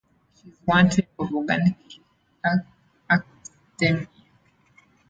[0.43, 1.75] It is one type of organic
[3.11, 4.07] acidemia.